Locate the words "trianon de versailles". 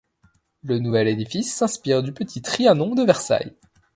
2.41-3.53